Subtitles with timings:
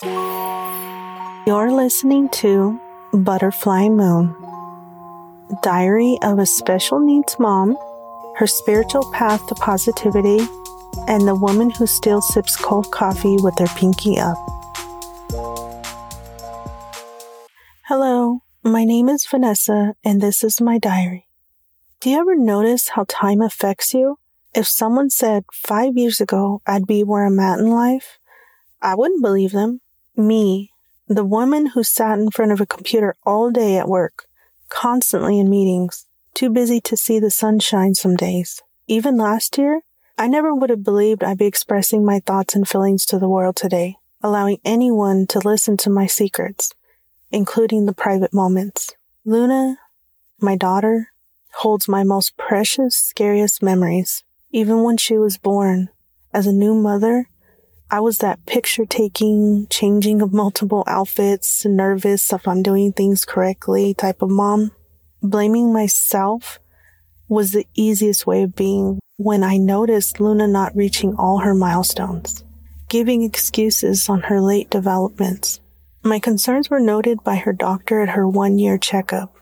[0.00, 2.80] You're listening to
[3.12, 4.32] Butterfly Moon,
[5.62, 7.76] Diary of a Special Needs Mom,
[8.36, 10.38] Her Spiritual Path to Positivity,
[11.08, 14.36] and the Woman Who Still Sips Cold Coffee with Her Pinky Up.
[17.86, 21.26] Hello, my name is Vanessa, and this is my diary.
[22.00, 24.20] Do you ever notice how time affects you?
[24.54, 28.18] If someone said five years ago I'd be where I'm at in life,
[28.80, 29.80] I wouldn't believe them.
[30.18, 30.72] Me,
[31.06, 34.26] the woman who sat in front of a computer all day at work,
[34.68, 38.60] constantly in meetings, too busy to see the sunshine some days.
[38.88, 39.82] Even last year,
[40.18, 43.54] I never would have believed I'd be expressing my thoughts and feelings to the world
[43.54, 46.72] today, allowing anyone to listen to my secrets,
[47.30, 48.94] including the private moments.
[49.24, 49.78] Luna,
[50.40, 51.12] my daughter,
[51.54, 54.24] holds my most precious, scariest memories.
[54.50, 55.90] Even when she was born,
[56.32, 57.28] as a new mother,
[57.90, 63.94] I was that picture taking, changing of multiple outfits, nervous if I'm doing things correctly
[63.94, 64.72] type of mom.
[65.22, 66.60] Blaming myself
[67.28, 72.44] was the easiest way of being when I noticed Luna not reaching all her milestones,
[72.90, 75.60] giving excuses on her late developments.
[76.02, 79.34] My concerns were noted by her doctor at her one year checkup.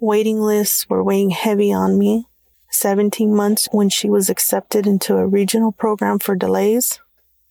[0.00, 2.26] Waiting lists were weighing heavy on me.
[2.72, 6.98] 17 months when she was accepted into a regional program for delays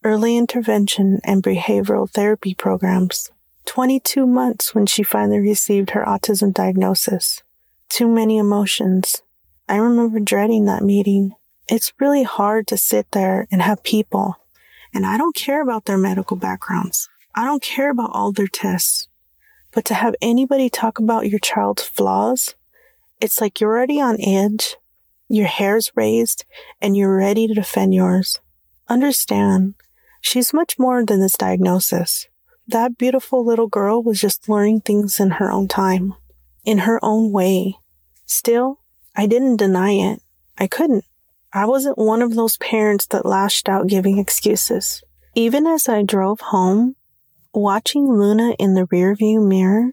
[0.04, 3.30] early intervention and behavioral therapy programs.
[3.66, 7.44] 22 months when she finally received her autism diagnosis.
[7.90, 9.22] Too many emotions.
[9.70, 11.36] I remember dreading that meeting.
[11.68, 14.38] It's really hard to sit there and have people,
[14.94, 17.08] and I don't care about their medical backgrounds.
[17.36, 19.08] I don't care about all their tests.
[19.72, 22.56] But to have anybody talk about your child's flaws,
[23.22, 24.76] it's like you're already on edge,
[25.30, 26.44] your hair's raised,
[26.82, 28.40] and you're ready to defend yours.
[28.90, 29.76] Understand,
[30.22, 32.28] She's much more than this diagnosis.
[32.68, 36.14] That beautiful little girl was just learning things in her own time,
[36.64, 37.76] in her own way.
[38.26, 38.80] Still,
[39.16, 40.22] I didn't deny it.
[40.58, 41.04] I couldn't.
[41.52, 45.04] I wasn't one of those parents that lashed out giving excuses.
[45.36, 46.96] Even as I drove home,
[47.54, 49.92] watching Luna in the rearview mirror,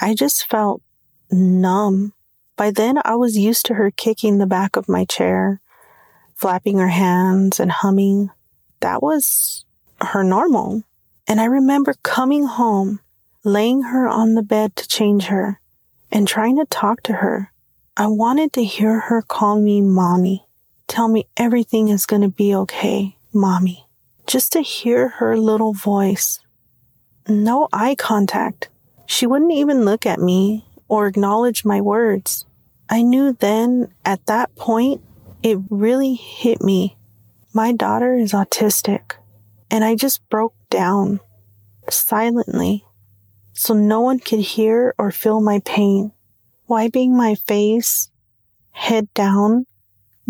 [0.00, 0.82] I just felt
[1.30, 2.12] numb.
[2.56, 5.60] By then, I was used to her kicking the back of my chair,
[6.34, 8.30] flapping her hands and humming
[8.82, 9.64] that was
[10.00, 10.82] her normal.
[11.26, 13.00] And I remember coming home,
[13.44, 15.60] laying her on the bed to change her,
[16.10, 17.52] and trying to talk to her.
[17.96, 20.46] I wanted to hear her call me mommy,
[20.86, 23.86] tell me everything is going to be okay, mommy.
[24.26, 26.40] Just to hear her little voice.
[27.28, 28.68] No eye contact.
[29.06, 32.46] She wouldn't even look at me or acknowledge my words.
[32.88, 35.02] I knew then, at that point,
[35.42, 36.96] it really hit me
[37.54, 39.12] my daughter is autistic,
[39.70, 41.20] and I just broke down
[41.90, 42.84] silently
[43.52, 46.12] so no one could hear or feel my pain,
[46.66, 48.10] wiping my face,
[48.70, 49.66] head down,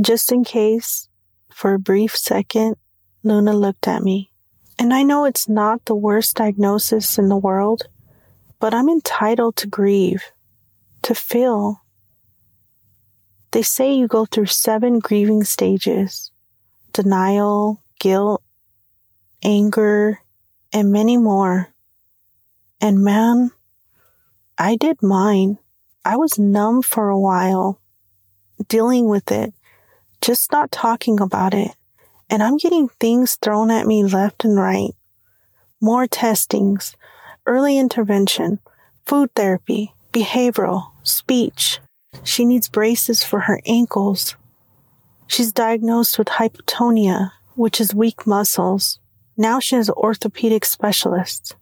[0.00, 1.09] just in case,
[1.49, 2.77] for a brief second,
[3.22, 4.32] Luna looked at me.
[4.78, 7.84] And I know it's not the worst diagnosis in the world,
[8.59, 10.25] but I'm entitled to grieve,
[11.03, 11.82] to feel.
[13.53, 16.31] They say you go through seven grieving stages
[16.92, 18.42] denial, guilt,
[19.42, 20.20] anger,
[20.72, 21.69] and many more.
[22.80, 23.50] And man,
[24.58, 25.58] I did mine.
[26.04, 27.81] I was numb for a while,
[28.69, 29.54] dealing with it,
[30.20, 31.72] just not talking about it.
[32.28, 34.94] And I'm getting things thrown at me left and right.
[35.81, 36.97] More testings,
[37.47, 38.58] early intervention,
[39.04, 41.78] food therapy, behavioral, speech.
[42.25, 44.36] She needs braces for her ankles.
[45.32, 49.00] She's diagnosed with hypotonia, which is weak muscles.
[49.34, 51.56] Now she has an orthopedic specialist,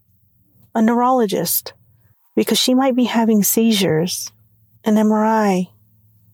[0.75, 1.73] a neurologist,
[2.35, 4.33] because she might be having seizures,
[4.83, 5.69] an MRI,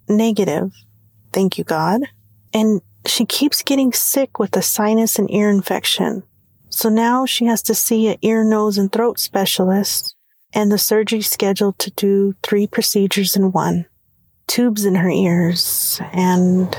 [0.08, 0.72] negative.
[1.34, 2.04] Thank you, God.
[2.54, 6.22] And she keeps getting sick with a sinus and ear infection.
[6.70, 10.16] So now she has to see an ear, nose, and throat specialist
[10.54, 13.84] and the surgery scheduled to do three procedures in one.
[14.46, 16.74] Tubes in her ears and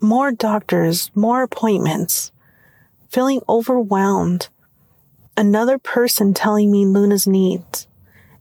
[0.00, 2.32] more doctors, more appointments,
[3.08, 4.48] feeling overwhelmed.
[5.36, 7.86] Another person telling me Luna's needs.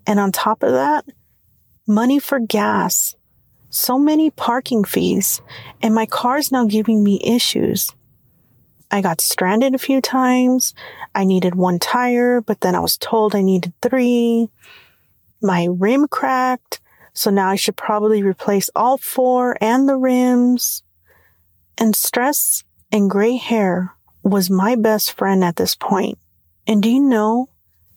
[0.05, 1.05] And on top of that,
[1.87, 3.15] money for gas,
[3.69, 5.41] so many parking fees,
[5.81, 7.91] and my car's now giving me issues.
[8.89, 10.73] I got stranded a few times.
[11.15, 14.49] I needed one tire, but then I was told I needed three.
[15.41, 16.81] My rim cracked.
[17.13, 20.83] So now I should probably replace all four and the rims.
[21.77, 26.17] And stress and gray hair was my best friend at this point.
[26.67, 27.49] And do you know,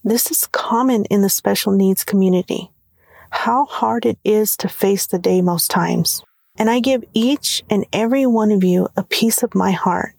[0.03, 2.71] this is common in the special needs community.
[3.29, 6.23] How hard it is to face the day most times.
[6.57, 10.15] And I give each and every one of you a piece of my heart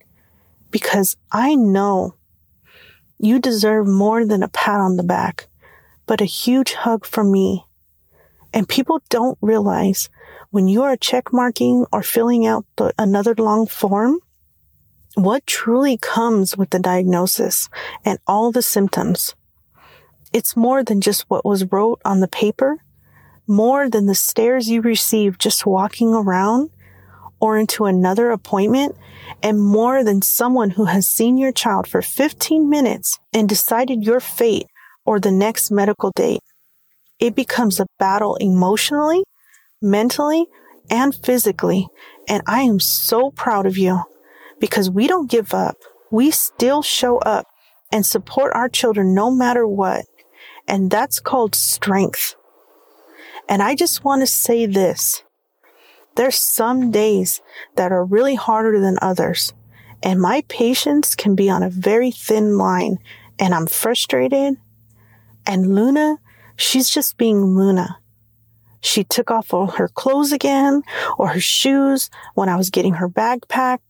[0.70, 2.14] because I know
[3.18, 5.48] you deserve more than a pat on the back,
[6.06, 7.64] but a huge hug from me.
[8.56, 10.08] And people don't realize
[10.48, 14.18] when you are check marking or filling out the, another long form,
[15.14, 17.68] what truly comes with the diagnosis
[18.02, 19.34] and all the symptoms.
[20.32, 22.78] It's more than just what was wrote on the paper,
[23.46, 26.70] more than the stares you receive just walking around
[27.38, 28.96] or into another appointment,
[29.42, 34.18] and more than someone who has seen your child for 15 minutes and decided your
[34.18, 34.66] fate
[35.04, 36.40] or the next medical date.
[37.18, 39.24] It becomes a battle emotionally,
[39.80, 40.46] mentally,
[40.90, 41.88] and physically.
[42.28, 44.02] And I am so proud of you
[44.60, 45.76] because we don't give up.
[46.10, 47.46] We still show up
[47.92, 50.04] and support our children no matter what.
[50.68, 52.34] And that's called strength.
[53.48, 55.22] And I just want to say this.
[56.16, 57.40] There's some days
[57.76, 59.52] that are really harder than others.
[60.02, 62.98] And my patience can be on a very thin line
[63.38, 64.56] and I'm frustrated.
[65.46, 66.18] And Luna,
[66.56, 67.98] she's just being Luna.
[68.80, 70.82] She took off all her clothes again
[71.18, 73.82] or her shoes when I was getting her bag packed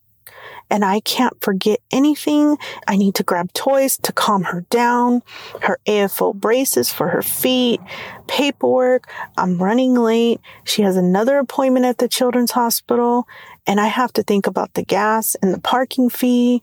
[0.71, 2.57] and I can't forget anything.
[2.89, 5.23] I need to grab toys to calm her down,
[5.63, 7.81] her AFO braces for her feet,
[8.27, 9.09] paperwork.
[9.37, 10.41] I'm running late.
[10.65, 13.29] She has another appointment at the children's hospital
[13.67, 16.63] and I have to think about the gas and the parking fee.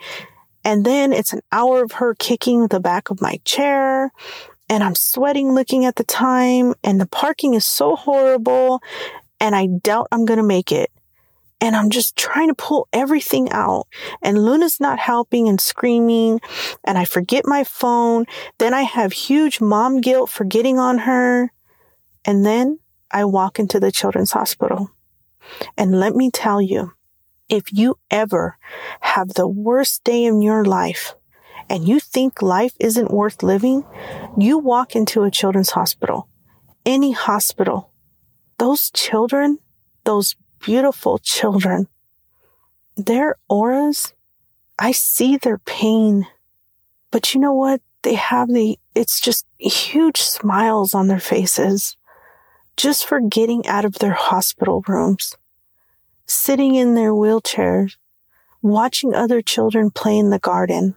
[0.65, 4.11] And then it's an hour of her kicking the back of my chair
[4.69, 8.81] and I'm sweating looking at the time and the parking is so horrible
[9.39, 10.89] and I doubt I'm going to make it
[11.63, 13.87] and I'm just trying to pull everything out
[14.21, 16.41] and Luna's not helping and screaming
[16.83, 18.25] and I forget my phone.
[18.57, 21.51] Then I have huge mom guilt for getting on her.
[22.25, 22.79] And then
[23.11, 24.91] I walk into the children's hospital.
[25.77, 26.93] And let me tell you,
[27.47, 28.57] if you ever
[29.01, 31.15] have the worst day in your life
[31.73, 33.83] and you think life isn't worth living,
[34.37, 36.29] you walk into a children's hospital,
[36.85, 37.89] any hospital.
[38.59, 39.57] Those children,
[40.03, 41.87] those beautiful children.
[42.95, 44.13] Their auras,
[44.77, 46.27] I see their pain.
[47.09, 47.81] But you know what?
[48.03, 51.97] They have the, it's just huge smiles on their faces
[52.77, 55.35] just for getting out of their hospital rooms,
[56.27, 57.95] sitting in their wheelchairs,
[58.61, 60.95] watching other children play in the garden.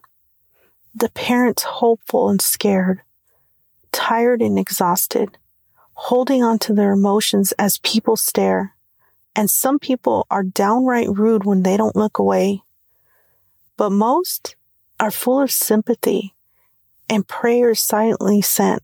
[0.99, 3.03] The parents hopeful and scared,
[3.93, 5.37] tired and exhausted,
[5.93, 8.75] holding on to their emotions as people stare.
[9.35, 12.63] And some people are downright rude when they don't look away.
[13.77, 14.57] But most
[14.99, 16.35] are full of sympathy
[17.11, 18.83] and prayers silently sent.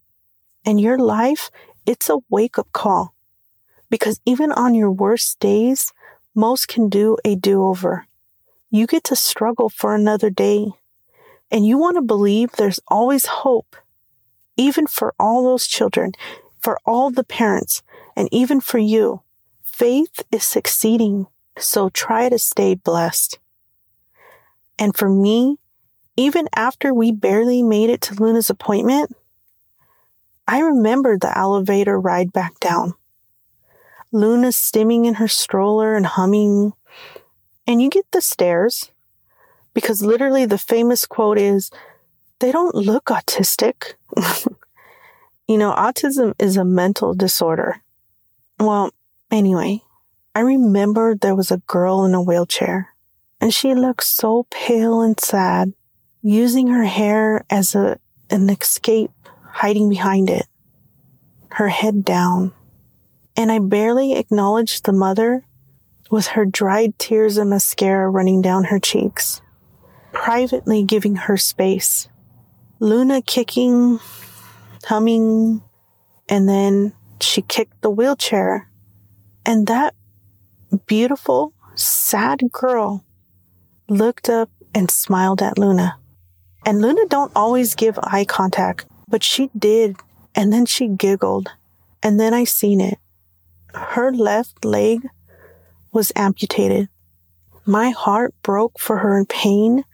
[0.67, 1.51] And your life,
[1.87, 3.15] it's a wake up call.
[3.89, 5.95] Because even on your worst days,
[6.35, 8.07] most can do a do over.
[8.71, 10.73] You get to struggle for another day.
[11.53, 13.77] And you want to believe there's always hope,
[14.57, 16.13] even for all those children,
[16.59, 17.83] for all the parents,
[18.17, 19.23] and even for you
[19.63, 21.27] faith is succeeding.
[21.59, 23.39] So try to stay blessed.
[24.79, 25.59] And for me,
[26.17, 29.17] even after we barely made it to Luna's appointment,
[30.47, 32.95] I remember the elevator ride back down.
[34.13, 36.75] Luna stimming in her stroller and humming.
[37.67, 38.91] And you get the stares
[39.75, 41.71] because literally the famous quote is,
[42.41, 43.95] they don't look autistic.
[45.49, 47.83] you know, autism is a mental disorder.
[48.59, 48.93] Well,
[49.33, 49.83] Anyway,
[50.35, 52.91] I remember there was a girl in a wheelchair
[53.41, 55.73] and she looked so pale and sad,
[56.21, 57.99] using her hair as a,
[58.29, 59.11] an escape,
[59.43, 60.47] hiding behind it,
[61.53, 62.53] her head down.
[63.35, 65.47] And I barely acknowledged the mother
[66.11, 69.41] with her dried tears and mascara running down her cheeks,
[70.13, 72.09] privately giving her space.
[72.79, 74.01] Luna kicking,
[74.85, 75.63] humming,
[76.29, 78.69] and then she kicked the wheelchair
[79.45, 79.95] and that
[80.87, 83.05] beautiful, sad girl
[83.89, 85.99] looked up and smiled at Luna.
[86.65, 89.97] And Luna don't always give eye contact, but she did.
[90.35, 91.51] And then she giggled.
[92.03, 92.99] And then I seen it.
[93.75, 95.09] Her left leg
[95.93, 96.89] was amputated.
[97.67, 99.85] My heart broke for her in pain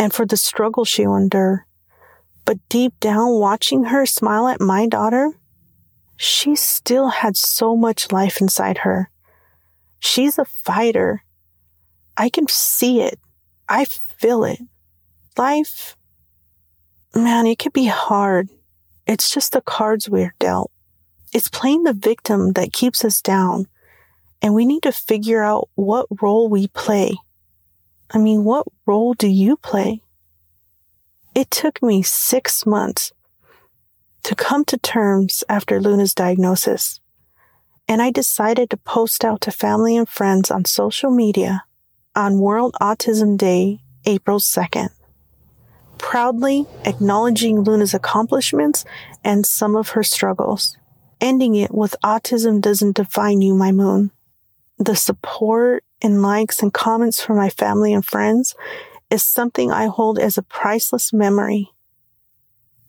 [0.00, 1.60] and for the struggle she endured.
[2.46, 5.34] But deep down, watching her smile at my daughter,
[6.16, 9.10] she still had so much life inside her.
[9.98, 11.22] She's a fighter.
[12.16, 13.20] I can see it.
[13.68, 14.60] I feel it.
[15.36, 15.98] Life,
[17.14, 18.48] man, it could be hard.
[19.06, 20.70] It's just the cards we're dealt.
[21.34, 23.66] It's playing the victim that keeps us down.
[24.40, 27.16] And we need to figure out what role we play.
[28.12, 30.02] I mean, what role do you play?
[31.34, 33.12] It took me six months
[34.24, 37.00] to come to terms after Luna's diagnosis.
[37.86, 41.64] And I decided to post out to family and friends on social media
[42.14, 44.90] on World Autism Day, April 2nd,
[45.98, 48.84] proudly acknowledging Luna's accomplishments
[49.22, 50.76] and some of her struggles,
[51.20, 54.10] ending it with Autism Doesn't Define You, My Moon.
[54.78, 58.54] The support and likes and comments from my family and friends
[59.10, 61.70] is something I hold as a priceless memory.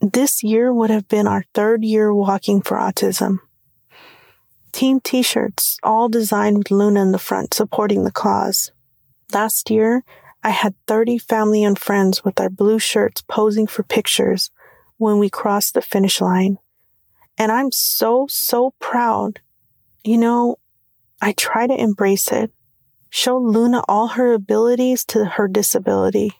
[0.00, 3.38] This year would have been our third year walking for autism.
[4.72, 8.72] Team t-shirts, all designed with Luna in the front, supporting the cause.
[9.32, 10.02] Last year,
[10.42, 14.50] I had 30 family and friends with our blue shirts posing for pictures
[14.96, 16.58] when we crossed the finish line.
[17.38, 19.40] And I'm so, so proud.
[20.02, 20.56] You know,
[21.20, 22.50] I try to embrace it,
[23.14, 26.32] show Luna all her abilities to her disability.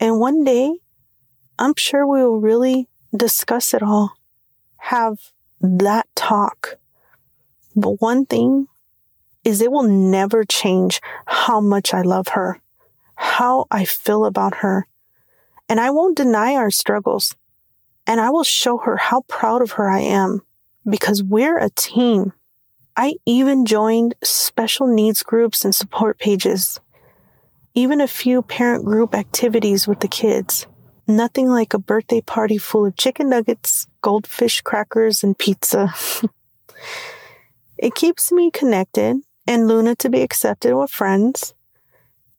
[0.00, 0.78] And one day,
[1.58, 4.16] I'm sure we will really discuss it all,
[4.78, 5.18] have
[5.60, 6.78] that talk.
[7.76, 8.66] But one thing
[9.44, 12.62] is it will never change how much I love her,
[13.16, 14.88] how I feel about her.
[15.68, 17.36] And I won't deny our struggles.
[18.06, 20.40] And I will show her how proud of her I am
[20.88, 22.32] because we're a team.
[22.96, 26.78] I even joined special needs groups and support pages,
[27.74, 30.66] even a few parent group activities with the kids.
[31.08, 35.92] Nothing like a birthday party full of chicken nuggets, goldfish crackers, and pizza.
[37.78, 41.52] it keeps me connected and Luna to be accepted with friends.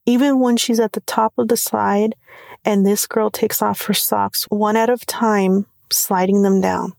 [0.05, 2.15] Even when she's at the top of the slide
[2.63, 6.93] and this girl takes off her socks one at a time, sliding them down.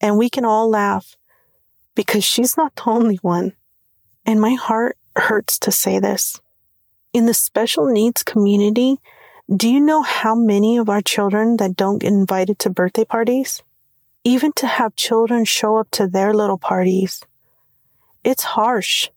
[0.00, 1.16] And we can all laugh
[1.94, 3.52] because she's not the only one.
[4.24, 6.40] And my heart hurts to say this.
[7.12, 8.98] In the special needs community,
[9.54, 13.62] do you know how many of our children that don't get invited to birthday parties?
[14.24, 17.22] Even to have children show up to their little parties
[18.24, 19.08] it's harsh.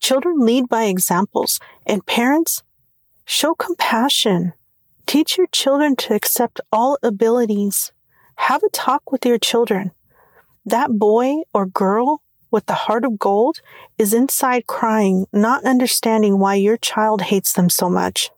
[0.00, 2.62] Children lead by examples and parents
[3.24, 4.52] show compassion.
[5.06, 7.92] Teach your children to accept all abilities.
[8.36, 9.92] Have a talk with your children.
[10.64, 13.60] That boy or girl with the heart of gold
[13.98, 18.30] is inside crying, not understanding why your child hates them so much.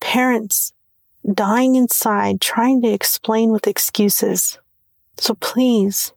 [0.00, 0.72] Parents
[1.34, 4.58] dying inside, trying to explain with excuses.
[5.18, 6.12] So please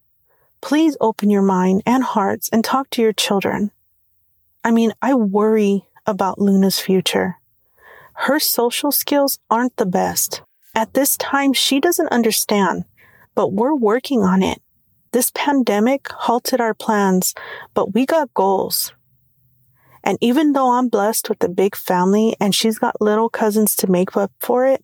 [0.63, 3.69] please open your mind and hearts and talk to your children.
[4.63, 7.35] I mean, I worry about Luna's future.
[8.13, 10.41] Her social skills aren't the best.
[10.73, 12.85] At this time, she doesn't understand,
[13.35, 14.61] but we're working on it.
[15.13, 17.35] This pandemic halted our plans,
[17.75, 18.93] but we got goals.
[20.03, 23.91] And even though I'm blessed with a big family and she's got little cousins to
[23.91, 24.83] make up for it,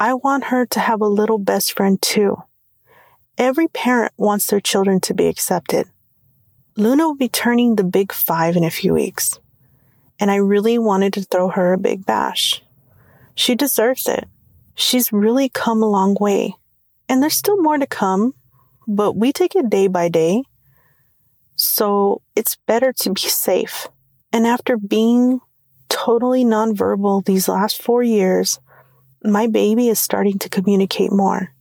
[0.00, 2.42] I want her to have a little best friend too.
[3.38, 5.88] Every parent wants their children to be accepted.
[6.76, 9.38] Luna will be turning the big five in a few weeks,
[10.18, 12.62] and I really wanted to throw her a big bash.
[13.36, 14.26] She deserves it.
[14.74, 16.56] She's really come a long way,
[17.08, 18.34] and there's still more to come,
[18.86, 20.42] but we take it day by day.
[21.54, 23.88] So it's better to be safe.
[24.32, 25.40] And after being
[25.88, 28.58] totally nonverbal these last four years,
[29.22, 31.54] my baby is starting to communicate more.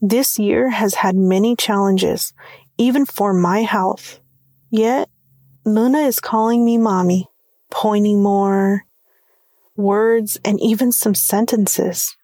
[0.00, 2.34] This year has had many challenges,
[2.76, 4.20] even for my health.
[4.70, 5.08] Yet,
[5.64, 7.28] Luna is calling me mommy,
[7.70, 8.84] pointing more,
[9.76, 12.14] words, and even some sentences.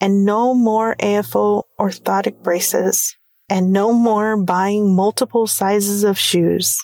[0.00, 3.16] And no more AFO orthotic braces,
[3.48, 6.78] and no more buying multiple sizes of shoes.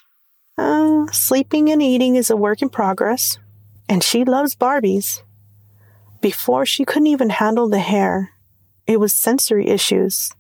[0.59, 3.39] Uh, sleeping and eating is a work in progress,
[3.89, 5.23] and she loves Barbies.
[6.21, 8.33] Before, she couldn't even handle the hair,
[8.87, 10.33] it was sensory issues.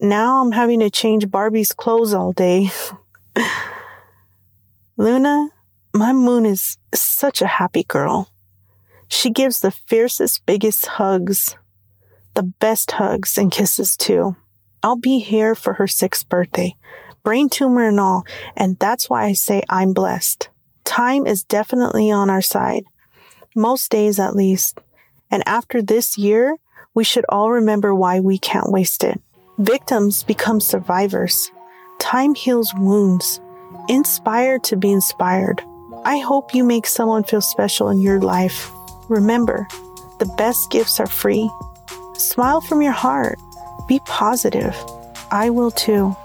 [0.00, 2.70] Now I'm having to change Barbie's clothes all day.
[4.96, 5.50] Luna,
[5.94, 8.28] my moon is such a happy girl.
[9.08, 11.56] She gives the fiercest, biggest hugs,
[12.34, 14.36] the best hugs and kisses too.
[14.82, 16.74] I'll be here for her sixth birthday,
[17.22, 18.24] brain tumor and all,
[18.56, 20.48] and that's why I say I'm blessed.
[20.84, 22.84] Time is definitely on our side,
[23.54, 24.80] most days at least.
[25.30, 26.56] And after this year,
[26.94, 29.20] we should all remember why we can't waste it.
[29.58, 31.50] Victims become survivors.
[31.98, 33.40] Time heals wounds.
[33.88, 35.62] Inspire to be inspired.
[36.04, 38.70] I hope you make someone feel special in your life.
[39.08, 39.68] Remember,
[40.18, 41.48] the best gifts are free.
[42.16, 43.38] Smile from your heart.
[43.86, 44.76] Be positive.
[45.30, 46.16] I will too.